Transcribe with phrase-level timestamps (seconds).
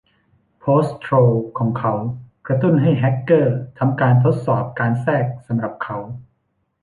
[0.59, 1.93] โพสต์โทรลล์ของเขา
[2.47, 5.97] กระตุ้นให้แฮกเกอร์ทำการทดสอบการแทรกสำหรับเขา